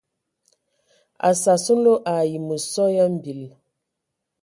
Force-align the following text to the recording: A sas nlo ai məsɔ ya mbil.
A 1.27 1.29
sas 1.41 1.65
nlo 1.77 1.93
ai 2.17 2.31
məsɔ 2.47 2.85
ya 2.95 3.05
mbil. 3.15 3.41